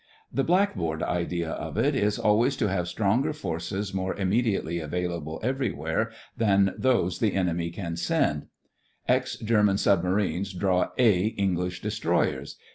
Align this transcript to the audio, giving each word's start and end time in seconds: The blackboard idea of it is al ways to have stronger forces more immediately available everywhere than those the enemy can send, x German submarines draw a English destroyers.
The 0.33 0.43
blackboard 0.43 1.03
idea 1.03 1.51
of 1.51 1.77
it 1.77 1.93
is 1.93 2.17
al 2.17 2.39
ways 2.39 2.55
to 2.55 2.67
have 2.67 2.87
stronger 2.87 3.33
forces 3.33 3.93
more 3.93 4.15
immediately 4.15 4.79
available 4.79 5.39
everywhere 5.43 6.09
than 6.35 6.73
those 6.75 7.19
the 7.19 7.35
enemy 7.35 7.69
can 7.69 7.95
send, 7.95 8.47
x 9.07 9.35
German 9.37 9.77
submarines 9.77 10.53
draw 10.55 10.89
a 10.97 11.25
English 11.25 11.83
destroyers. 11.83 12.57